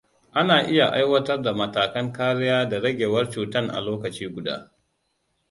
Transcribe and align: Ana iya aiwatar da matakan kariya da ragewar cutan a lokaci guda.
Ana 0.31 0.63
iya 0.69 0.87
aiwatar 0.93 1.41
da 1.41 1.53
matakan 1.53 2.13
kariya 2.13 2.69
da 2.69 2.79
ragewar 2.79 3.29
cutan 3.29 3.69
a 3.69 3.79
lokaci 3.81 4.27
guda. 4.29 4.71